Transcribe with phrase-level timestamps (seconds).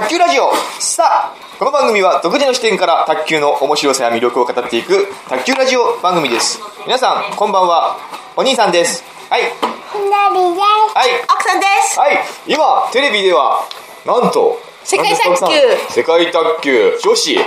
[0.00, 1.02] 卓球ラジオさ
[1.34, 6.60] あこの番組は独自の視点から卓球の面白さや魅力を語っていく卓球ラジオ番組です。
[6.86, 7.96] 皆さんこんばんは。
[8.36, 9.02] お兄さんです。
[9.28, 9.42] はい。
[9.42, 9.48] ひ
[10.08, 10.94] なりです。
[10.94, 11.24] はい。
[11.24, 11.98] 奥さんです。
[11.98, 12.18] はい。
[12.46, 13.66] 今テレビでは
[14.06, 15.92] なんと世界卓球。
[15.92, 16.96] 世界卓球。
[17.02, 17.38] 女子。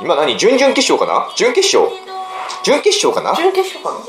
[0.00, 1.32] 今何準々決勝かな？
[1.36, 1.88] 準決勝？
[2.64, 3.36] 準決勝かな？
[3.36, 4.04] 準決勝かな？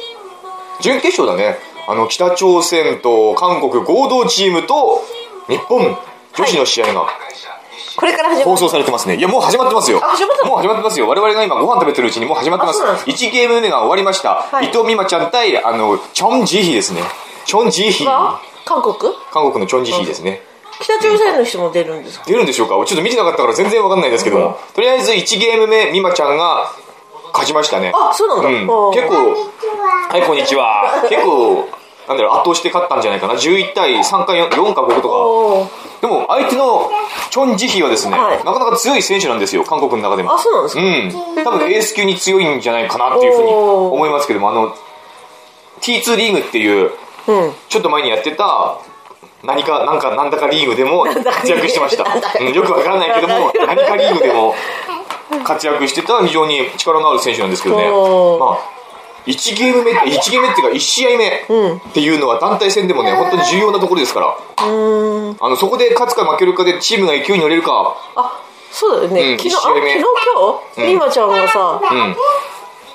[0.82, 1.60] 準決勝だね。
[1.88, 5.04] あの北朝鮮と韓国合同チームと
[5.48, 5.96] 日本
[6.38, 7.08] 女子の試合が
[7.98, 8.46] これから始まる。
[8.46, 9.18] 放送されてますね。
[9.18, 10.00] いやもう始まってますよ。
[10.02, 10.52] あ始まったの？
[10.52, 11.08] もう始まってますよ。
[11.08, 12.78] 我々が今ご飯食べてるうちにもう始まってます。
[12.78, 14.66] あそうなんで1ゲーム目が終わりました、い。
[14.66, 17.02] 伊藤美誠ちゃん対あのチョン・ジヒですね。
[17.46, 18.06] チョン・ジヒ。
[18.06, 18.40] が？
[18.66, 18.96] 韓国？
[19.32, 20.42] 韓国のチョン・ジヒですね。
[20.80, 22.26] 北朝鮮の人も出るんですか？
[22.26, 22.76] 出るんでしょうか？
[22.76, 26.72] ちょっと見てなかったから全然わかんないんですけども、とりあえず1ゲーム目美誠ちゃんが
[27.34, 27.92] 勝ちましたね。
[27.94, 28.94] あそうなんだ、うん。
[28.94, 29.16] 結構。
[29.16, 30.08] こんにちは。
[30.10, 31.08] はい、こんにちは。
[31.10, 31.68] 結構、
[32.12, 33.36] なんだろう、圧倒して勝ったんじゃないかな。
[33.36, 35.70] 11対3か 4, 4か5とか。
[36.02, 36.92] でも、相手の
[37.30, 40.34] チョン・ジヒはですね、はいなかなか強い選手なんですよ、韓国の中でも。
[40.34, 41.44] あそうなんですか、うん。
[41.44, 44.76] 多分エース級に強いんじゃないかなっていうふうに思いますけども、あの、
[45.82, 46.92] T2 リーグっていう、
[47.28, 48.78] うんちょっと前にやってた、
[49.44, 52.04] 何か、なんか、なんだかリーグでも活躍してました。
[52.40, 54.54] うんよくわからないけども、何かリーグでも
[55.44, 57.84] 活躍してた非常に力のある選手なんですけどね。
[58.40, 58.81] まあ、
[59.26, 65.38] 1ゲーム目、1ゲーム目っていうか1試合目っていうのは団体戦でもね、本当に重要なところですから、うーん。
[65.40, 68.42] あの、そこで勝つか負けるかでチームが勢いに乗れるか、あ
[68.72, 70.06] そうだよね、うん昨日昨日今
[70.76, 70.88] 日？
[70.88, 72.16] 美誠ちゃんがさ、うん。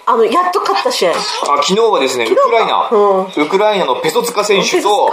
[0.09, 1.11] あのやっと勝った試合。
[1.11, 1.15] あ
[1.63, 5.11] 昨日はですね、ウクライナ、うウクライナのペソツカ選手と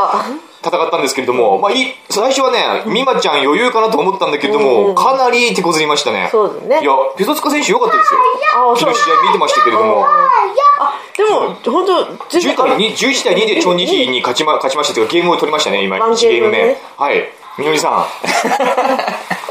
[0.63, 6.29] 戦ったんですけれども、まあ、いい最初はね、美誠ちゃん余裕かなと思ったんだけれども、かなり手こずりましたね。
[6.31, 6.83] そうだね。
[6.83, 8.19] いや、ペソツカ選手良かったですよ。
[8.55, 12.05] あ昨日試合見てましたけれども、あでも本当
[12.39, 16.67] 全10対2 11対2でチョン・ジヒに勝ちま勝ちましたというか、ゲームを取りましたね、今、ワン1ゲーム目。
[16.67, 16.77] ね。
[16.97, 17.29] はい。
[17.57, 18.05] みのりさん。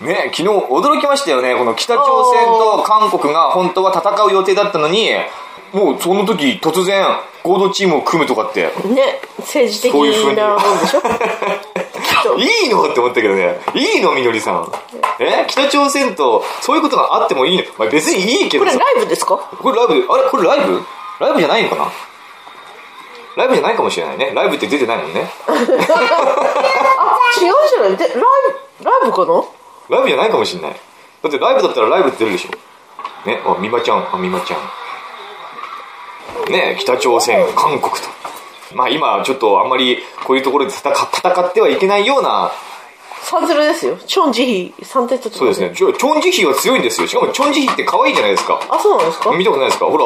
[0.00, 1.54] ね昨日驚きましたよね。
[1.56, 5.10] この北朝鮮と韓国が本当は戦う予定だったのに、
[5.72, 7.04] もうその時突然
[7.42, 11.10] 合同チームを組むとかって、ね政治的そういう風になもんでしょきっ
[12.22, 12.38] と。
[12.38, 12.88] いいの？
[12.88, 13.58] って思ったけどね。
[13.74, 14.12] いいの？
[14.14, 14.72] みのりさん。
[15.20, 15.44] え？
[15.48, 17.64] 北朝鮮とそういうことがあってもいいの？
[17.78, 18.72] まあ、別にいいけどさ。
[18.72, 18.90] これラ。
[19.02, 19.36] イブですか？
[19.36, 19.94] これライブ？
[19.94, 20.30] で、あれ？
[20.30, 20.80] これライブ？
[21.20, 21.90] ライブじゃないのかな？
[23.36, 24.32] ライブじゃないかもしれないね。
[24.34, 25.28] ライブって出てないもんね。
[25.48, 25.68] あ違う
[27.40, 27.96] じゃない。
[27.96, 28.14] でライ
[28.80, 29.44] ブライブかな？
[29.88, 30.72] ライブじゃないかもしれない。
[31.22, 32.50] だってライブだったらライブって出るでしょ。
[33.28, 34.60] ね、あ、美馬ちゃん、あ、美馬ちゃん。
[36.52, 38.00] ね、北朝鮮、韓国と。
[38.74, 42.50] まあ今ちょっとあんまりこういうところで戦戦ってはいけないような、
[43.22, 47.06] 3-0ですよチョン・ジヒ3点取ってそうですね、チョンジヒは強いんですよ。
[47.08, 48.60] しかもチョンジヒって可愛いじゃないですか。
[48.70, 49.32] あそうなんですか？
[49.32, 49.86] 見たことないですか？
[49.86, 50.04] ほら。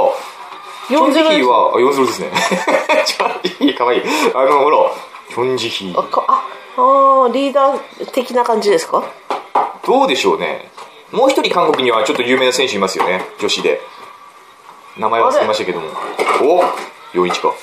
[0.88, 2.32] チョンジ4-0ですヒは、あ、4-0ですね。
[3.06, 4.02] チョンジヒ可愛い。
[4.34, 4.78] あの、ほら、
[5.28, 5.92] チョンジヒ。
[5.96, 6.42] あかあ
[6.76, 9.02] あーリーダー的な感じですか？
[9.86, 10.70] どうでしょうね。
[11.10, 13.22] もう一人韓国にはちょっと有名な選手いますよね。
[13.40, 13.80] 女子で。
[14.96, 15.88] 名前忘れましたけども。
[16.42, 16.62] お
[17.16, 17.54] 41か。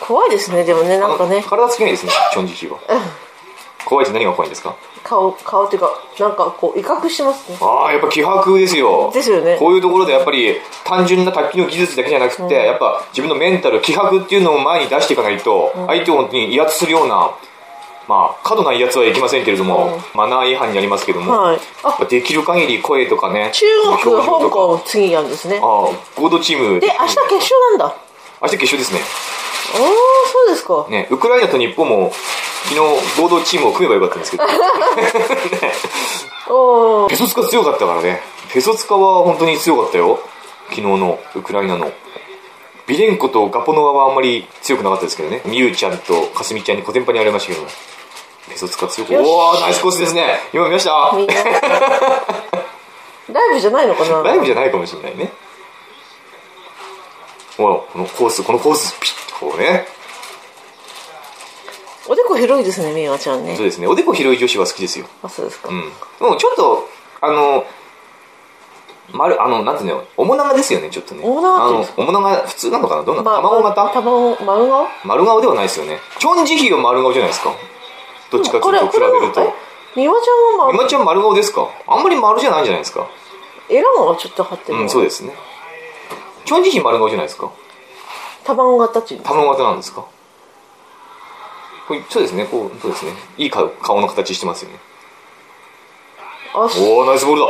[0.00, 2.78] 怖いですねでもねなんかね体つきがいいですね、チョンジヒは。
[3.84, 4.74] 怖いって何が怖いんですか？
[5.02, 9.10] 顔顔っていうかなんかこう威嚇してますねああ、やっぱ気迫ですよ。
[9.12, 17.30] ですよねこういうところでやっぱり単純な卓球の技術だけじゃなくて、やっぱ自分のメンタル、気迫っていうのを前に出していかないと、相手を本当に威圧するような、
[18.10, 23.66] まあ、過度な威圧はいけませんけれども、マナー違反になりますけども、はいあできる限り声とかね、中
[24.02, 26.80] 国香港次やんですねああ、合同チーム。
[26.80, 27.94] で明日決勝なんだ
[28.42, 29.00] 明日決勝ですね。
[29.00, 32.10] ああそうですかね、ウクライナと日本も
[32.64, 34.52] 昨日合同チームを組めばよかったんですけど、 ね、
[36.48, 38.22] おーペソツカ強かったからね。
[38.52, 40.18] ペソツカは本当に強かったよ。
[40.70, 41.92] 昨日のウクライナの。
[42.88, 45.42] ビレンコとガポノワはあんまり強くなかったですけどね。
[45.44, 47.64] ミユちゃんとカスミちゃんにコテンパにありましたけど、
[48.50, 49.14] ペソツカ強く。
[49.14, 50.40] おー、ナイスコースですね。
[50.52, 50.90] 今見ました
[53.32, 54.22] ライブじゃないのかな？
[54.24, 55.32] ライブじゃないかもしれないね。
[57.56, 59.86] ほら、このコース、このコース、ピッとこうね。
[62.08, 63.86] おでこ広いですねみわちゃんねそうですね。
[63.86, 65.06] おでこ広い女子は好きですよ。
[65.22, 65.92] あそうですか、うん。
[66.18, 66.88] でもちょっと、
[67.20, 67.64] あの、
[69.12, 71.22] 丸、あの、なんていうの、面長ですよね、ちょっとね。
[71.24, 73.02] 面長っていうんですあの、面長、普通なのかな？
[73.04, 73.30] どんなの？
[73.30, 73.90] ま卵型？
[73.90, 74.88] 卵丸顔？
[75.04, 76.00] 丸顔ではないですよね。
[76.18, 77.52] チョンジヒは丸顔じゃないですか。
[78.30, 79.52] どっちかっていうと比べると。
[79.96, 81.68] みわちゃんは、ま今ちゃん丸顔ですか？
[81.86, 83.08] あんまり丸じゃないんじゃないですか？
[83.68, 85.32] エラがちょっと張ってるうん、そうですね。
[86.44, 87.50] チョンジヒ丸顔じゃないですか？
[88.44, 90.06] 卵型っていうの卵型なんですか？
[91.88, 93.12] これそうですね、こう、そうですね。
[93.36, 94.78] いい顔顔の形してますよね。
[96.54, 97.48] おー、ナイスボールだ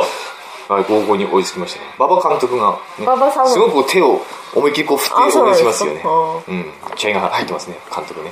[0.73, 1.85] はい、高校に追いつきましたね。
[1.99, 4.21] 馬場監督が、ね、馬場さんすごく手を
[4.55, 6.09] 思いっきりこう振って応援しますすよねか。
[6.47, 6.65] うん。
[6.95, 8.31] 気合が入ってますね、監督ね。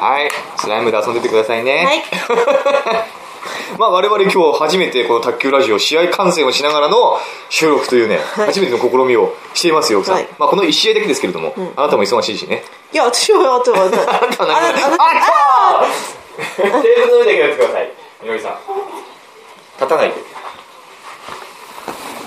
[0.00, 0.30] はい。
[0.56, 1.84] スライムで遊んでてくださいね。
[1.84, 2.02] はい。
[3.78, 7.18] まあ我々今日初めてこの卓球ラジオ試合観戦をしながらの
[7.48, 8.46] 収録というね、はい。
[8.46, 10.28] 初めての試みをしていますよ奥さん、はい。
[10.38, 12.64] まあこの1試合だけですけれども、あなたも忙しいしね。
[12.92, 14.02] いや私はあとはあなた
[14.42, 15.04] あなた
[15.78, 15.86] あ
[16.56, 17.92] テーブルの上でやってください
[18.22, 18.58] みのりさん
[19.76, 20.14] 立たないで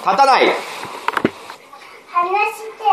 [0.05, 0.53] 立たない
[2.11, 2.83] 話して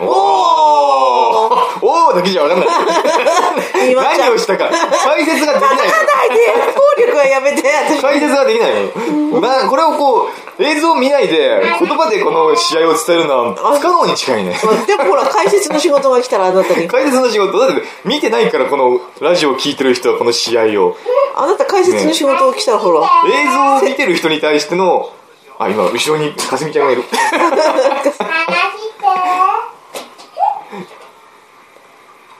[0.00, 1.50] おお
[1.82, 2.68] おおだけじゃ分かんない。
[3.94, 4.68] 何をしたか。
[4.68, 5.86] 解説ができない。
[5.86, 6.36] 立たないで
[6.74, 7.62] 暴力はやめて。
[7.68, 8.72] 私解説ができない
[9.32, 9.40] の。
[9.40, 14.58] なこれをこう映像を見ないで言葉でこの試合を伝えるのは不可能に近いね。
[14.86, 16.88] でもほら解説の仕事が来たらあなたに。
[16.88, 17.58] 解説の仕事。
[17.58, 20.96] だって見てないからこのラジオを聞いてる人はこの試合を。
[21.34, 23.00] あなた解説の仕事が来たらほら。
[23.26, 25.10] 映像を見てる人に対しての
[25.58, 28.12] あ今後ろにかすみちゃんがいる 話し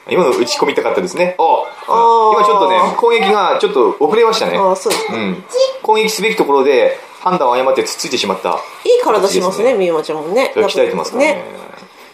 [0.11, 1.35] 今の打ち込みたかったですね。
[1.39, 4.57] お今ちょっとね攻撃がちょっと遅れましたね。
[4.57, 5.43] ああそうですうん。
[5.81, 10.53] 攻撃すべきところで判断を誤ってつっついてしまったいい体しますねみまちゃんもね。
[10.55, 11.43] 鍛えてますからね。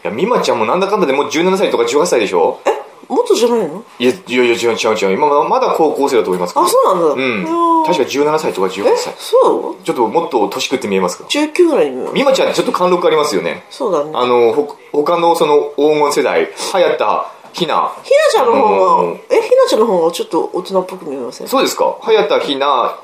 [0.04, 2.60] いや美馬ちゃんもなんだかんだでもう17歳とか18歳でしょ？
[2.66, 2.72] え
[3.12, 3.84] もっとじゃないの？
[4.00, 5.14] いやいやいや違う違う違う。
[5.14, 7.24] 今まだ高校生だと思いますけどあそうなんだ。
[7.50, 7.86] うん。
[7.86, 9.14] 確か17歳とか18え歳。
[9.18, 9.84] そう？
[9.84, 12.14] ちょっともっと年食って見えますか？19ぐらいに見えます。
[12.16, 13.64] 美馬ちゃんちょっと貫禄ありますよね。
[13.70, 14.12] そうだね。
[14.14, 17.92] あのほ他のその黄金世代早田ひな。
[18.04, 21.48] ひなちゃんの方がえひなちゃんの方がちょっと大人っぽく見えません？
[21.48, 21.98] そうですか？
[22.02, 22.98] 早田ひな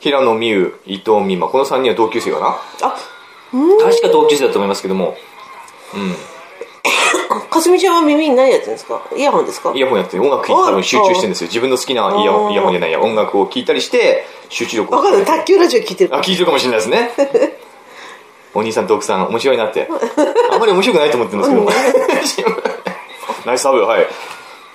[0.00, 1.52] 平野美宇伊藤美誠。
[1.52, 2.46] この3人は同級生かな？
[2.82, 2.94] あ
[3.52, 3.78] うん。
[3.78, 5.14] 確か同級生だと思いますけども。
[5.94, 6.14] うん。
[7.50, 9.02] かすみちゃんは耳に何やってるんですか？
[9.16, 9.72] イヤホンですか？
[9.74, 11.48] イヤホンやって音楽聴いて多分集中してるんですよ。
[11.48, 13.00] 自分の好きなイヤホンイヤホンじゃないや。
[13.00, 15.24] 音楽を聴いたりして集中力をわかんない。
[15.24, 17.10] 卓球ラジオ聞いてるあ聞いてるかもしれないですね。
[18.54, 19.88] お兄さんと奥さん面白いなって。
[20.50, 22.50] あんまり面白くないと思ってるんですけど
[23.46, 24.06] ナイスサーブはい。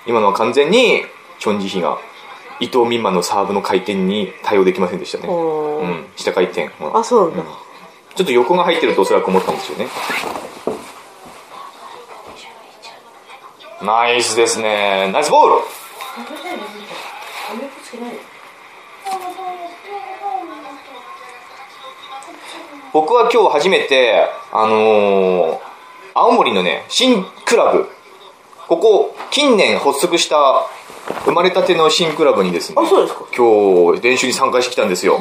[0.06, 1.02] 今のは完全に
[1.38, 1.98] チョン・ジヒが
[2.60, 5.28] 伊藤美誠のサーブの回転に対応できませんでしたね。
[5.28, 5.86] う。
[5.86, 6.04] ん。
[6.16, 6.70] 下回転。
[6.94, 7.44] あそうなんだ。
[8.14, 9.88] ちょっと横が入ってるとおそらく思ったんですよね。
[13.82, 15.10] ナイスですね。
[15.12, 15.62] ナイスボール。
[22.92, 25.76] 僕は今日初めてあのー
[26.14, 27.90] 青森のね新クラブ
[28.68, 30.66] ここ近年発足した
[31.24, 33.24] 生まれたての新クラブにですねあそうですか。
[33.36, 35.18] 今日練習に参加してきたんですよ、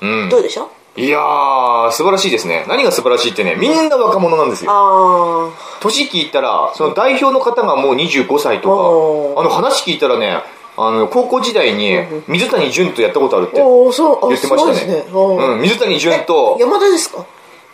[0.00, 0.28] うん。
[0.28, 0.66] どうでした？
[1.00, 2.64] いやー素晴らしいですね。
[2.68, 4.70] 何が素晴らしいってねみんな若者なんですよ。
[4.72, 5.50] あ
[5.80, 8.68] 年聞いたらその代表の方がもう25歳と
[9.34, 10.42] かあの話聞いたらね
[10.76, 15.04] あの高校時代に水谷隼とやったことあるって言ってましたね。
[15.12, 17.24] うん、水谷隼と山田ですか？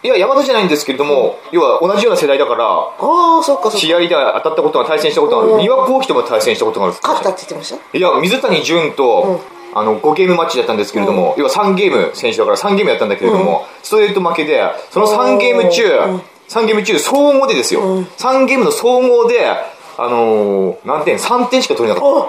[0.05, 3.79] いや山田じゃないんですけれども要は同じような世代だからああそっかそっか。
[3.79, 5.53] 試合で当たったことが対戦したことがある。
[5.53, 5.61] うん。
[5.61, 7.99] 三輪幸喜とも対戦したことがある勝ったって言ってました？
[7.99, 9.41] いや水谷隼と、
[9.75, 16.23] あの5ゲームマッチだったんですけれども、要は3ゲーム選手だから3ゲームやったんだけれども、ストレート負けでその3ゲーム中、うん。
[16.49, 18.05] 3ゲーム中総合でですよ、うん。
[18.05, 22.29] 3ゲームの総合であのー何点？3点しか取れなかっお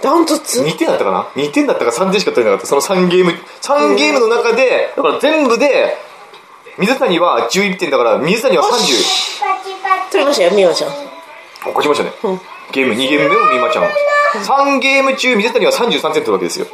[0.00, 0.62] ダントツ？
[0.62, 2.66] た2点だったかな？2点だったか3点しか取れなかった。
[2.68, 3.32] その3ゲーム
[3.62, 5.96] 3ゲームの中でだから全部で
[6.78, 10.90] 水谷は11点だから水谷は30よしパチパチ取りましたよみわちゃん。
[11.64, 12.40] 勝ちましたね、うん。
[12.72, 13.84] ゲーム2ゲーム目も美馬ちゃん。
[13.86, 16.66] 3ゲーム中水谷は33点取るわけですよ。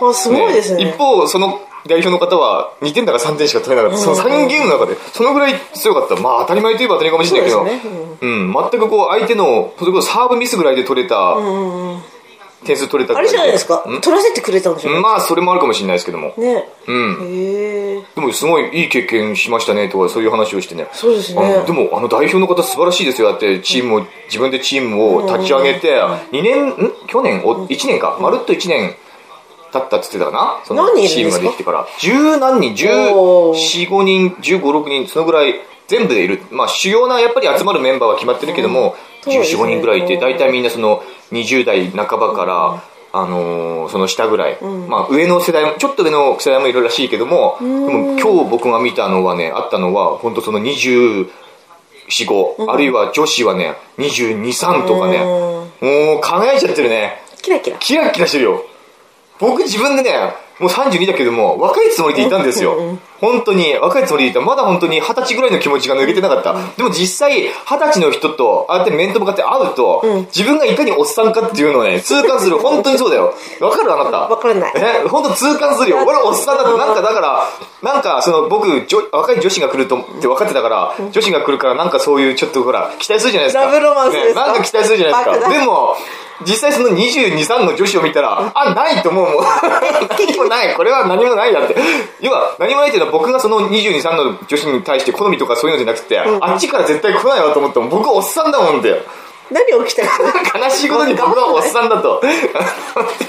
[0.00, 0.90] あすごいですね。
[0.90, 6.16] 一方その代表の方は2点だか3点しか取れなかった、その3ゲームの中でそのぐらい強かった。
[6.16, 7.64] まあ当たり前といえば当たり前かもしれないけど。
[7.64, 7.90] そうですね。
[8.20, 12.02] うん、全くこう相手のそれこそサーブミスぐらいで取れた、うんうん
[12.64, 13.84] 点数取れたぐあれじゃないですか？
[14.02, 16.34] 取らせてくれたんでしょうんまあそれもあるかもしれないですけども。
[16.36, 16.68] ね。
[16.86, 18.04] うん。
[18.14, 20.88] でもすごいいい経験しましたねとかそういう話をしてね。
[20.92, 21.64] そうですね。
[21.66, 23.30] でもあの代表の方素晴らしいですよ。
[23.30, 26.74] だってチームを自分でチームを立ち上げて2年ん？
[27.06, 27.42] 去年？
[27.44, 28.18] お1年か。
[28.20, 28.96] まるっと1年
[29.72, 30.60] 経ったっつってたかな？
[30.64, 31.86] そのチームができてから。
[32.00, 32.72] 十何人
[33.14, 33.86] おー。
[33.88, 35.54] 1415人1516人そのぐらい
[35.86, 36.42] 全部でいる。
[36.50, 39.62] まあ主要なやっぱり集まるメンバーは決まってるけども、そうですね。
[39.62, 42.82] 1415人ぐらいいて大体みんなその20代半ばから、
[43.12, 51.28] あのーその下ぐらい、まあ上の世代もちょっと上の世代もいるらしいけども、でも今日僕が見たのはねあったのは本当その24、
[52.08, 57.22] 5、あるいは女子はね22、3とかね、もう輝いちゃってるね。
[57.40, 57.78] キラキラ。
[57.78, 58.64] キラキラしてるよ。
[59.38, 62.98] 僕自分でねもう32だけども、若いつもりでいたんですよ。
[63.20, 64.40] 本当に、若いつもりでいた。
[64.40, 66.54] まだ本当に二十歳ぐらいの気持ちが抜けてなかった。
[66.76, 72.58] でも実際、二十歳の人と、ああやって面と向かって会うと、自分がいかにおっさんかっていうのをね、痛感する。
[72.58, 73.34] 本当にそうだよ。
[73.60, 74.18] わかるあなた。
[74.28, 75.98] わからないえ、本当痛感するよ。
[76.04, 77.48] 俺おっさんだって、なんかだから、
[77.82, 83.64] なんかその僕、女若い女子が来るとって分かってたから、女子が来るからなんかそういうちょっとほら、期待するじゃないですか。
[83.64, 85.48] ラブロマンスですなんか期待するじゃないですか。
[85.50, 85.96] でも、
[86.46, 89.44] 実際その22、3の女子を見たら、あ、ないと思うもん。
[90.47, 90.74] 何もない。
[90.74, 91.76] これは何もないだって。
[92.20, 99.02] 要は、何もないっていうのは僕がその22、3の女子に対して好みとかそういうのじゃなくて、あっちから絶対来ないわと思っても、僕おっさんだもんで。
[99.50, 100.28] 何を期待する
[100.62, 102.20] 悲しいことに僕はおっさんだと。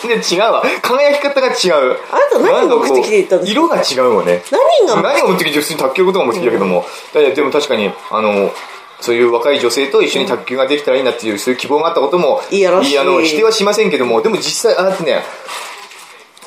[0.02, 0.64] 全然違うわ。
[0.82, 1.98] 輝き方が違う。
[2.12, 3.60] あなた何を目的で言ったんですか？
[3.60, 4.44] 色が違うもんね。
[4.52, 8.52] 何が何が目的で普通に卓球ことが目的だけども、だからでも確かに、あの、
[9.00, 15.24] そういう若い女性と一緒に卓球ができたらいいなっていう、そういう希望があったことも、いやらしいあの、否定はしませんけども、でも実際、ああやってね、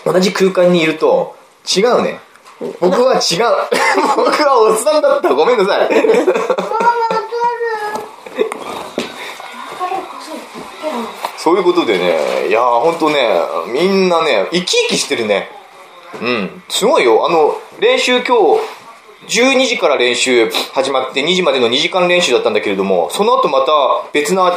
[0.05, 2.21] 同じ空間にいると、違うね。
[2.81, 3.21] 僕は違う。
[4.17, 5.35] 僕はおっさんだった。
[5.35, 5.89] ごめんなさい。
[11.37, 15.51] そういうことでね、いやーほんとね、みんなね、生き生きしてるね。
[16.21, 17.27] うん、すごいよ。
[17.27, 18.61] あの、練習今日、
[19.27, 23.73] 12時から練習始まって2時までの2時間練習だったんだけれども、その後また
[24.13, 24.57] 別な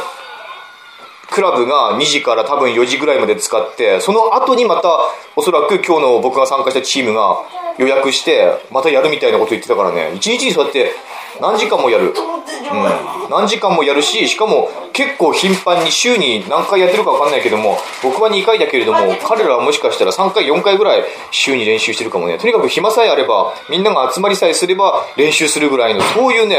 [1.30, 4.88] クラブが2時から多分4時ぐらいまで使って、その後にまた
[5.34, 7.38] おそらく今日の僕が参加したチームが
[7.78, 10.92] 予約して、またやるみたいなこと言ってたからね、1日にそうやって
[11.40, 12.14] 何時間もやる。
[12.16, 22.38] うん、何時間もやるし、しかも結構頻繁に週に何回やってるか分かんないけども、僕は2回だけれども、彼らはもしかしたら3回、4回ぐらい週に練習してるかもね。
[22.38, 26.58] とにかく暇さえあれば、みんなが集まりさえすれば練習するぐらいの、そういうね、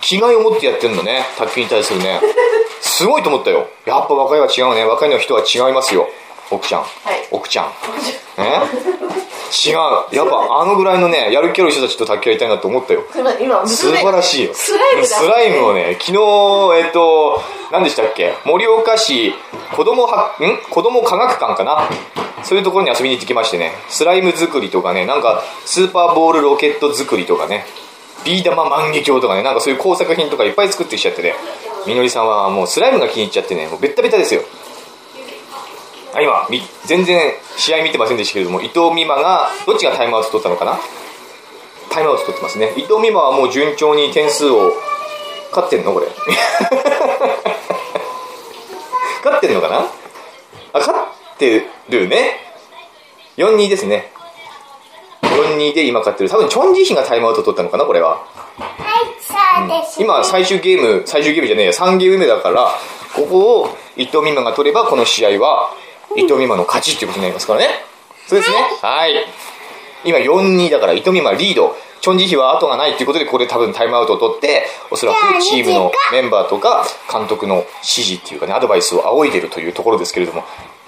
[0.00, 2.20] 気概を持ってやってるんだね、卓球に対するね。
[2.80, 3.68] すごいと思ったよ。
[3.86, 4.84] やっぱ若いは違うね。
[4.84, 6.08] 若いの人は違いますよ。
[6.50, 6.84] 奥ちゃん。
[7.30, 7.72] 奥ちゃん。
[8.38, 8.60] え？
[9.52, 10.16] 違う。
[10.16, 13.04] やっぱあのぐらいのね、やる気ある人たちと卓球やりたいなと思ったよ。
[13.40, 14.54] 今素晴らしいよ。
[14.54, 16.18] スライムだスライムをね、昨日、
[16.84, 18.34] えっと、何でしたっけ？
[18.44, 19.34] 盛岡市
[19.76, 20.70] 子供は、ん？
[20.70, 21.88] 子供科学館かな？
[22.42, 27.66] そういうところに遊びに行ってきましてね、スライム作りとかね、なんか、スーパーボールロケット作りとかね、
[28.24, 31.34] ビー玉万華鏡とかね、なんかそういう工作品とかいっぱい作ってきちゃってね、
[31.86, 34.42] みのりさんはもうスライムが気に入っちゃってね、もうベッタベタですよ。
[36.12, 40.78] あ今、み全然試合見てませんでしたけれども、伊藤美誠が、どっちがタイムアウト取ったのかな？
[41.90, 42.72] タイムアウト取ってますね。
[42.76, 44.72] 伊藤美誠はもう順調に点数を、
[45.50, 45.92] 勝ってんの？
[45.92, 46.06] これ。
[49.24, 49.78] 勝ってんのかな？
[49.78, 49.88] あ、
[50.74, 52.40] 勝ってるね。
[53.36, 54.12] 4-2ですね。
[55.22, 56.30] 4-2で今勝ってる。
[56.30, 57.84] 多分、チョン・ジヒがタイムアウト取ったのかな？
[57.84, 58.18] これは。
[58.18, 58.24] は
[59.16, 59.19] い、
[59.98, 62.70] 今、最終ゲーム、最終ゲームじゃねえや、3ゲーム目だから、
[63.14, 65.70] ここを伊藤美誠が取れば、この試合は、
[66.16, 67.68] 伊藤美誠の勝ちっていうことになりますからね。
[68.26, 68.56] そうですね。
[68.82, 69.26] はい。
[70.04, 71.76] 今、4-2だから、伊藤美誠リード。
[72.00, 80.44] チョン・ジヒは後がないっていうことで、ここで多分タイムアウトを取って、おそらくチームのメンバーとか、監督の指示っていうかね、アドバイスを仰いでるというところですけれども、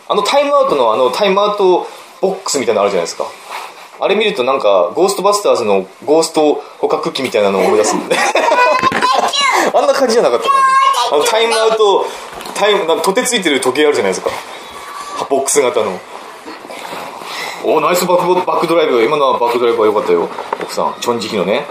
[0.08, 1.86] あのタイムアウトのあのタイムアウト
[2.22, 3.26] ボックスみたいなのあるじゃないですか。
[4.02, 8.16] あれ見るとなんか、ゴーストバスターズのゴースト捕獲機みたいなのを思い出す んで。
[9.72, 10.48] あんな感じじゃなかった
[11.14, 12.04] あのタイムアウト、
[12.54, 14.30] タイム、なんか取ってついてる時計あるじゃないですか。
[15.30, 16.00] ボックス型の。
[17.64, 19.04] おナイスバックボバックドライブ。
[19.04, 20.28] 今のはバックドライブは良かったよ。
[20.60, 21.64] 奥さん、チョンジヒのね。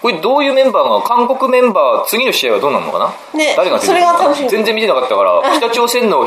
[0.00, 6.26] これどういうメンバーが、韓国メンバー、次の試合はどうなるのかなね誰が出てくるのか全然見てなかったから、北朝鮮の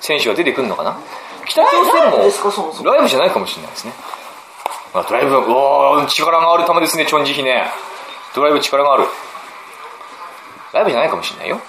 [0.00, 0.96] 選手が出てくるのかな
[1.46, 3.92] 北朝鮮もライブじゃないかもしれないですね。
[4.94, 7.66] あドライブ、おー、力がある球ですね、チョンジヒね。
[8.32, 9.06] ドライブ力がある。
[10.72, 11.60] ライブじゃないかもしれないよ。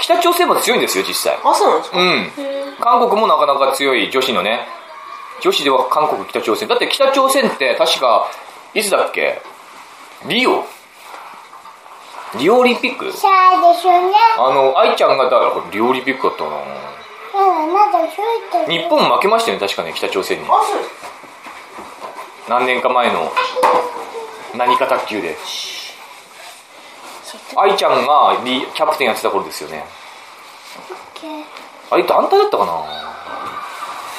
[0.00, 1.38] 北朝鮮も強いんですよ、実際。
[1.44, 1.98] あそうなんですか？
[1.98, 2.32] うん。
[2.80, 4.66] 韓国もなかなか強い女子のね。
[5.40, 6.66] 女子では韓国、北朝鮮。
[6.66, 8.28] だって北朝鮮って確か、
[8.74, 9.40] いつだっけ？
[10.26, 10.64] リオ
[12.38, 13.12] リオオリンピック？
[13.12, 14.14] そうですよね。
[14.36, 15.38] あの、愛ちゃんがだ、
[15.70, 16.56] リオオリンピックだったかな。
[16.56, 18.70] うん、まだちょいと。
[18.70, 20.44] 日本負けましたよね、確かね、北朝鮮に。
[20.44, 21.21] あそうです
[22.48, 23.32] 何年か前の
[24.54, 25.36] 何か卓球で。
[27.56, 29.84] 愛ちゃんがリキャプテンやってた頃ですよね。
[31.90, 32.82] あれ団体だったかな？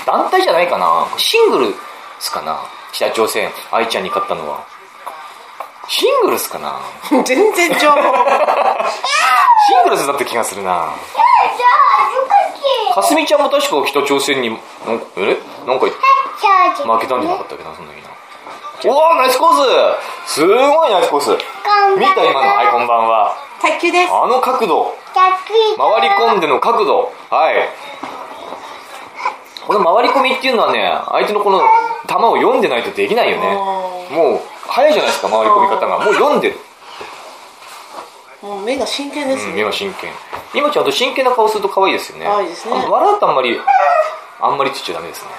[0.05, 1.07] 団体じゃないかな？
[1.17, 1.73] シングル
[2.19, 2.59] スかな？
[2.91, 4.65] 北朝鮮愛ちゃんに勝ったのは。
[5.89, 6.79] シングルスかな？
[7.25, 7.97] 全然情報
[9.67, 10.93] シングルスだった気がするな。
[12.93, 14.49] かすみちゃんも確か北朝鮮に
[14.85, 15.91] なんかえなんか負
[17.01, 18.02] けたんじゃなかったっけなそんなに。
[18.02, 18.02] な
[18.85, 19.53] おおナイスコー
[20.27, 20.33] ス。
[20.33, 20.55] すご
[20.87, 21.29] いナイスコース。
[21.97, 22.49] 見た今の？
[22.53, 23.33] はいこんばんは。
[23.61, 24.11] 卓球です。
[24.11, 24.93] あの角度。
[25.15, 27.13] 逆回り込んでの角度。
[27.29, 27.69] はい。
[29.65, 31.61] この回り込みっていうのはね相手のこの
[32.09, 33.55] 球を読んでないとできないよね。
[34.11, 35.99] もう早いじゃないですか回り込み方が。
[35.99, 36.59] もう読んでる、
[38.41, 39.61] もう目が真剣ですうん、ね。
[39.61, 40.11] 今真剣。
[40.53, 42.25] 今ちゃんと真剣な顔すると可愛いですよね。
[42.25, 42.75] 可愛いですね。
[42.75, 43.61] あ笑うとあんまり
[44.41, 45.29] あんまりつっちゃダメですね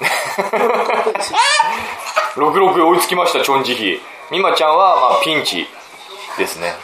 [2.34, 4.00] 66追いつきましたチョンジヒ。
[4.30, 5.66] 美馬ちゃんはまあピンチ
[6.38, 6.74] ですね。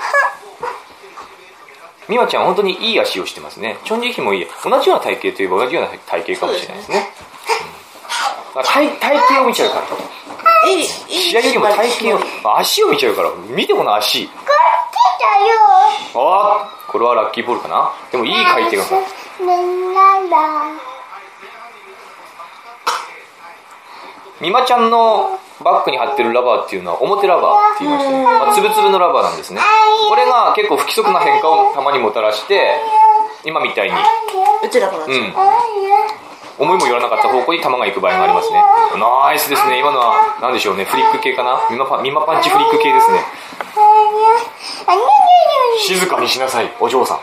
[2.09, 3.79] 美馬ちゃん本当にいい足をしてますね。
[3.85, 4.47] チョンジヒもいい。
[4.65, 7.11] 同じような体型といえば同じような体型かもしれないですね。
[8.57, 8.63] うん。
[8.65, 9.87] 体体型を見ちゃうから。
[11.09, 13.31] 試合よりも体型を足を見ちゃうから。
[13.49, 14.29] 見てこの足。
[16.15, 17.93] ああこれはラッキーボールかな。
[18.11, 18.85] でもいい回転が。
[19.41, 20.96] なんだ。
[24.41, 29.61] 美馬ちゃんのバッグに貼ってるラバーっていうのは表ラバーって言いましてね、まあ、つぶつぶのラバーなんですね。
[30.09, 32.77] これが結構不規則な変化をたまにもたらして
[33.45, 33.97] 今みたいに、
[34.63, 35.19] 打てなくなっちゃう。
[35.19, 38.63] うん、思いもよらなかった方向に球が行く場合がありますね。
[38.99, 39.79] ナイスですね。
[39.79, 40.85] 今のは何でしょうね。
[40.85, 41.67] フリック系かな？
[41.71, 43.25] 美馬パ美馬パンチフリック系ですね。
[45.79, 47.21] 静かにしなさいお嬢さん、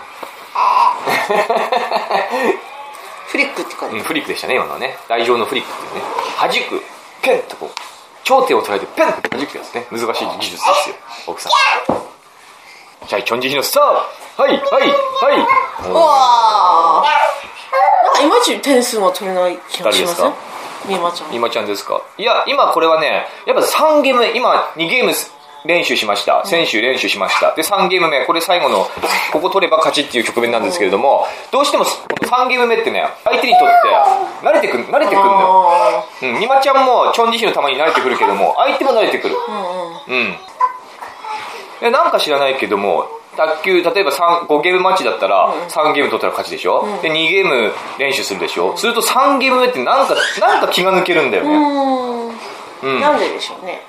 [3.27, 3.97] フリックって感じ。
[3.97, 4.97] うん、フリックでしたね今のはね。
[5.07, 6.01] 台上のフリックっていうね。
[6.39, 6.81] 弾く
[7.23, 7.69] ペンとこう
[8.23, 9.87] 頂点を捉えてペンって弾くやつね。
[9.91, 10.95] 難しい技術ですよ。
[11.27, 11.51] 奥さん。
[13.07, 15.89] じゃあチョンジヒのスターはいはいはい。
[15.89, 17.07] うわー。
[18.05, 20.33] なんかいまいち点数も取れない気がしません？
[20.87, 21.33] 誰みまちゃん。
[21.33, 22.01] 今ちゃんですか？
[22.17, 25.11] いや今これはねやっぱ3ゲーム目今2ゲーム
[25.65, 26.45] 練習しました。
[26.45, 27.55] 選手練習しました。
[27.55, 28.85] で3ゲーム目これ最後の
[29.31, 31.89] ここ取れば勝ちっていう局面なんですけれどもどうしてもこ
[32.21, 33.67] の3ゲーム目ってね相手にとっ
[34.41, 35.69] て慣れてくん慣れてくるのよ。
[35.71, 35.72] あ
[36.23, 39.35] うん、美馬ちゃんもチョンジヒの球に慣れてくるけども相手も慣れてくる。
[39.35, 40.27] ーうんうん。
[40.27, 40.35] うん。
[41.81, 52.93] でなんか知らないけども卓球例えば3 5ゲームマッチだったら3ゲーム取ったら勝ちでしょ、で2ゲーム練習するでしょ、すると3ゲーム目ってなんかなんか気が抜けるんだよね、うーん。
[52.95, 53.81] うん、なんででしょうね。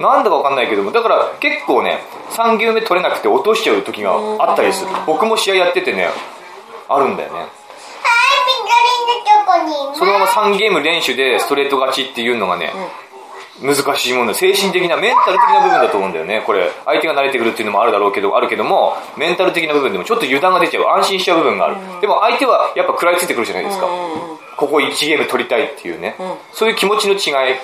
[0.00, 2.00] なんだかわかんないけどもだから結構ね
[2.30, 4.90] 3ゲーム目取れなくて落としちゃう時があったりする。
[5.06, 6.08] 僕も試合やっててね
[6.88, 8.95] あるんだよねはい、緑のとこにいます。
[9.94, 12.72] そのまま3ゲーム練習でストレート勝ちっていうのがね、
[13.62, 16.70] 難しいもの精神的なメンタル的な部分だと思うんだよねこれ。
[16.84, 26.16] 相手が慣れてくるっていうのもあるだろうけどあるけどもメンタル的な部分でもちょっと油断が出ちゃう安心しちゃう部分がある、でも相手はやっぱ食らいついてくるじゃないですか、ここ1ゲーム取りたいっていうね、
[26.52, 27.56] そういう気持ちの違いっ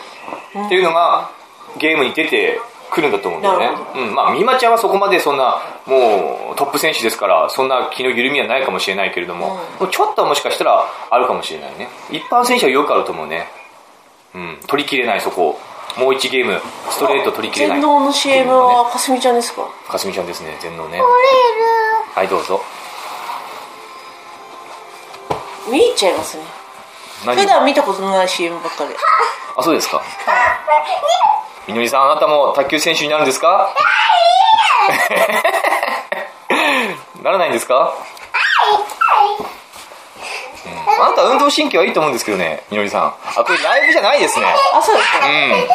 [0.68, 1.30] ていうのが
[1.78, 2.58] ゲームに出て
[2.92, 3.70] くるんだと思うんだよね。
[3.96, 11.88] うん、まあ美馬ちゃんはそこまでそんなもうトップ選手ですからそんな気の緩みはないかもしれないけれども、もうちょっとはもしかしたらあるかもしれないね。
[12.10, 13.48] 一般選手はよくあると思うね。
[14.34, 14.60] うん。
[14.66, 15.58] 取りきれないそこを。
[15.98, 17.76] もう1ゲームストレート取りきれない。
[17.76, 19.68] 全能の CM はかすみちゃんですか？
[19.88, 20.92] かすみちゃんですね全能ね。
[20.92, 21.04] 取れ
[22.14, 22.62] はいどうぞ。
[25.70, 26.44] 見入っちゃいますね。
[27.26, 27.36] 何？
[27.42, 28.94] 普段見たことのない CM ばっかり。
[29.54, 30.02] あそうですか
[31.68, 33.68] みのりさんあなたも卓球選手になるんですか？
[37.22, 37.94] ならないんですか？
[40.66, 40.68] う
[41.00, 41.04] ん。
[41.04, 43.14] あなた運動神経はいいと思うんですけどねみのりさん。
[43.36, 44.46] あこれライブじゃないですね。
[44.72, 45.18] あそうですか。
[45.26, 45.66] うん。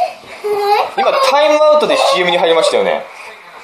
[0.98, 3.06] 今タイムアウトで CM に入りましたよね。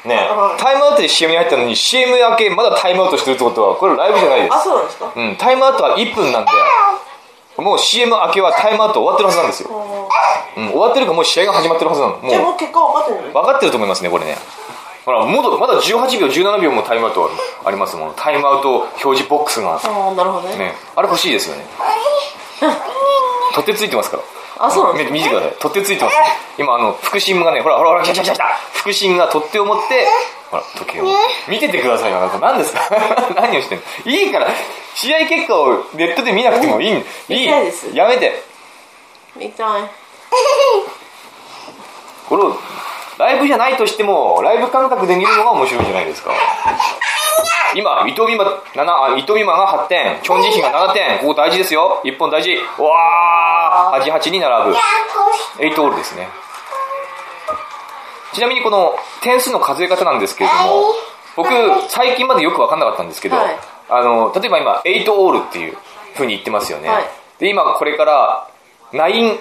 [0.05, 0.15] ね。
[0.15, 0.62] はい。
[0.62, 4.53] タイムアウトで CM に入ったのに CM 明けまだタイムアウトしてるってことはこれライブじゃないです。
[4.55, 5.12] あそうなんですか？
[5.15, 6.51] うん、タイムアウトは1分なんで
[7.57, 9.69] もう CM 明けはタイムアウト終わってるはずなんですよ、
[10.58, 12.13] うん、終わってるかもう試合が始まってるはずなの。
[12.17, 12.30] もう。
[12.30, 14.38] じゃあもう結果分かってるの分かってると思いますねこれね。
[15.06, 17.30] ほらもうまだ18秒17秒もタイムアウト
[17.65, 18.13] ありますもん。
[18.15, 19.76] タイムアウト表示ボックスが。
[19.76, 20.58] ああなるほどね。
[20.58, 20.76] ね。
[20.96, 21.65] あれ欲しいですよね。
[23.54, 24.24] 取っ手ついてますから。
[24.60, 25.52] あそうなんです見見てください。
[25.60, 26.15] 取っ手ついてます
[26.58, 28.43] 今あの腹心がねほらほらほら来た来た来た
[28.82, 30.08] 腹心が取っ手を持って
[30.52, 31.06] ほら時計を。
[31.50, 32.80] 見ててくださいよなんか何ですか？
[33.36, 34.12] 何をしてんの？
[34.12, 34.48] いいから。
[34.96, 37.48] 試合結果をネットで見なくてもいいんいい。
[37.93, 38.41] やめて。
[39.36, 39.82] 見たい
[42.30, 42.56] これを
[43.17, 46.32] ライブじゃないとしてもライブ感覚で見るのが面白いんじゃないですか。
[47.76, 51.19] 今伊藤美誠7あ伊藤美誠が8点チョン・ジヒが7点。
[51.19, 52.02] ここ大事ですよ。
[52.04, 52.54] 1本大事。
[52.54, 54.12] うわー。
[54.13, 54.78] 88に並ぶ。
[55.58, 56.30] 8オールですね。
[58.34, 60.93] ちなみにこの点数の数え方なんですけれども
[61.36, 61.50] 僕
[61.89, 63.60] 最近までよく分かんなかったんですけど、はい。
[63.89, 65.78] あの例えば今8オールっていう
[66.15, 67.10] ふうに言ってますよね、はい。
[67.39, 68.48] で今これから
[68.91, 69.39] 9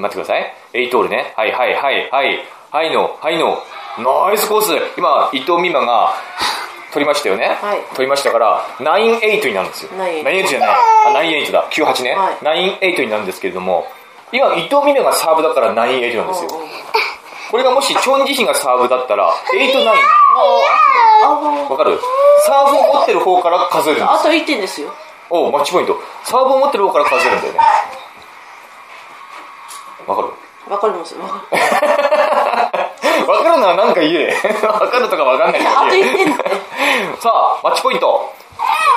[0.00, 0.54] 待ってください。
[0.72, 1.32] 8オールね。
[1.36, 2.40] はいはいはいはい。
[2.70, 3.62] はいのはいの。
[3.98, 4.72] ナイスコース。
[4.96, 6.14] 今伊藤美誠が
[6.92, 7.80] 取りましたよね、はい。
[7.94, 9.90] 取りましたから9-8になるんですよ。
[9.92, 10.68] 9-8 9-8じゃない。
[11.06, 11.68] あ9-8だ。
[11.70, 12.34] 98ね、はい。
[12.80, 13.86] 9-8になるんですけれども
[14.32, 16.50] 今伊藤美誠がサーブだから9-8なんですよ。
[17.50, 19.34] これがもしチョン・ジヒがサーブだったら8-9
[21.24, 21.72] あもう。
[21.72, 22.00] わかる？
[22.46, 24.10] サーブを持ってる方から数えるんです。
[24.12, 24.92] あと1点ですよ。
[25.30, 25.96] おうマッチポイント。
[26.24, 27.60] サーブを持ってる方から数えるんだよね
[30.06, 30.28] わかる？
[30.70, 31.58] わかりますわかる
[33.28, 34.34] わかるならなんか言え。
[34.66, 36.10] わかるとかわかんないとかあと言え。
[36.10, 36.34] 1点
[37.20, 38.32] さあ、マッチポイント。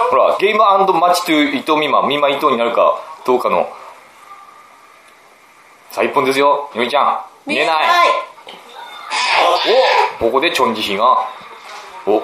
[0.10, 3.70] ほら、ゲームマッチと伊藤美誠、美誠伊藤になるかどうかの。
[5.92, 6.70] さあ、一本ですよ。
[6.74, 7.22] みのりちゃん。
[7.46, 7.86] 見えない。
[10.22, 11.28] おここでチョンジヒが、
[12.06, 12.22] お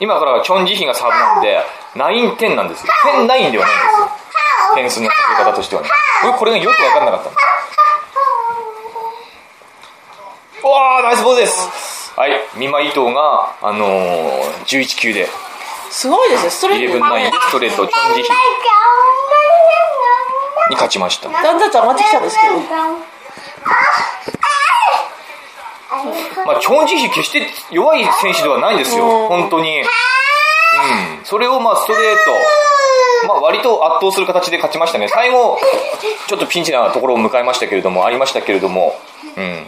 [0.00, 1.60] 今からチョンジヒがサーブなんで、
[1.94, 2.92] 9点なんですよ。
[3.04, 3.64] 10、9ではないんですよ。
[4.74, 5.88] 点数のかけ方としてはね。
[6.22, 7.36] これこれがよくわかんなかったの。
[10.70, 12.12] わー、ナイスボールです。
[12.16, 15.28] はい、美馬伊藤が、あのー、11球で、
[15.90, 18.28] すごいですねストレート11ナインでストレート、チョンジヒ
[20.70, 21.28] に勝ちました。
[21.28, 22.54] だんだんと上がってきたんですけど
[26.46, 29.84] まあ、チョン・ジヒ決して弱い選手ではないんですよ、うん本当に。
[31.18, 31.24] うん。
[31.24, 32.16] それをまあストレー
[33.22, 35.08] ト、まあ割と圧倒する形で勝ちましたね。
[35.08, 35.58] 最後、
[36.28, 38.94] ちょっとピンチなところを迎えましたけれども、ありましたけれども、
[39.36, 39.66] うん。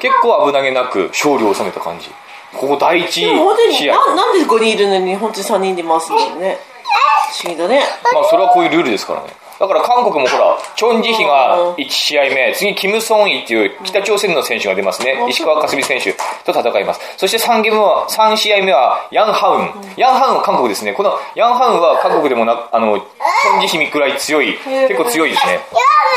[0.00, 2.10] 結構危なげなく勝利を収めた感じ。
[2.54, 3.94] ここ第一試合。
[3.94, 6.58] ななんで5人いるのに本当に3人で回すんね
[7.42, 7.80] 不思議だね
[8.12, 9.28] まあそれはこういうルールですからね。
[9.62, 15.12] だから韓国もほら、チョン・ジヒが1試合目、次キム・ソンイっていう北朝鮮の選手が出ますね。
[15.12, 16.12] うん石川佳純選手
[16.44, 17.00] と戦います。
[17.16, 19.70] そして3ゲームは、3試合目はヤン・ハウン。
[19.96, 20.92] ヤン・ハウンは韓国ですね。
[20.94, 25.60] このヤン・ハウンは韓国でもな、あの、チョン・ジヒくらい強い、結構強いですね。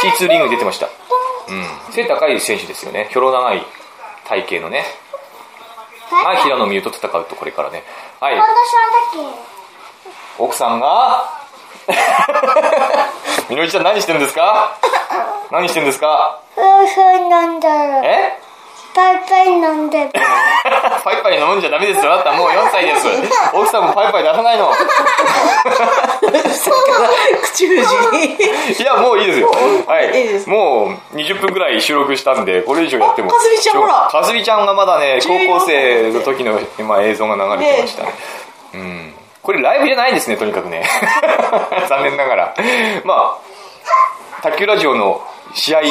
[0.02, 0.88] T2 リングに出てました。
[1.48, 1.68] うん。
[1.92, 3.10] 背高い選手ですよね。
[3.12, 3.64] ひょろ長い
[4.28, 4.86] 体型のね。
[6.10, 7.84] まあ、平野美宇と戦うとこれからね。
[8.20, 8.38] はい。
[10.40, 11.30] 奥さんが？
[13.50, 14.78] みのりちゃん何してんですか？
[15.52, 16.42] 何してんですか？
[18.04, 18.40] え？
[21.04, 22.14] パイパイ飲む んじゃダメですよ。
[22.14, 23.08] あなたもう4歳です。
[23.54, 24.72] 奥さんもパイパイ出さないの。
[27.44, 28.36] 口封じに。
[28.80, 29.52] いやもういいですよ。
[29.86, 30.06] はい。
[30.08, 30.50] いいです。
[30.50, 33.32] もう20分ぐらい収録したんでこれ以上やっても。
[33.32, 34.08] かすみちゃんほら。
[34.10, 38.14] かすみちゃんがまだね高14校生の時の今映像が流れてましたね。
[38.76, 39.14] うん
[39.46, 40.84] これライブじゃないんですねとにかくね。
[41.88, 42.54] 残念ながら。
[43.04, 45.22] まあ卓球ラジオの
[45.54, 45.82] 試合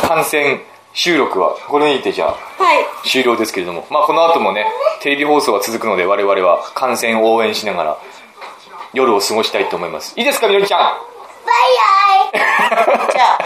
[0.00, 0.62] 観戦
[0.94, 3.08] 収録はこれにてじゃあはい。
[3.08, 4.66] 終了ですけれども、まあ、この後もね
[5.00, 7.96] テレビ放送は続くので我々は観戦を応援しながら
[8.92, 10.12] 夜を過ごしたいと思います。
[10.16, 10.96] いいですかみのりちゃん？
[12.32, 12.40] じゃ
[13.10, 13.38] あ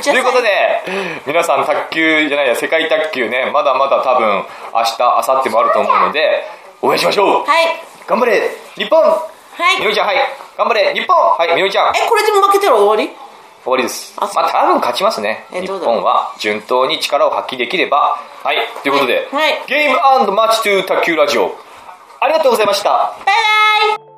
[0.00, 0.82] じゃあということで
[1.26, 6.46] 皆さん卓球じゃないや世界卓球ねまだまだ多分明日明後日もあると思うので
[6.82, 7.44] 応援しましょう。
[7.46, 7.80] はい。
[8.06, 9.00] 頑張れ日本。
[9.00, 9.78] はい。
[9.78, 10.16] みのりちゃんはい。
[10.58, 10.92] 頑張れ。
[10.94, 11.16] 日本。
[11.16, 11.96] はいみのりちゃん。
[11.96, 13.14] えこれでも負けたら終わり？
[13.62, 14.14] 終わりです。
[14.18, 15.46] あそうまあ多分勝ちますね。
[15.50, 15.94] 日えどうだろう。
[15.96, 18.18] 本は順当に力を発揮できれば。
[18.42, 18.56] はい。
[18.82, 19.62] ということで、はい。
[19.66, 21.56] ゲームマッチトゥ卓球ラジオ
[22.20, 22.90] ありがとうございました。
[22.90, 24.13] バイバイ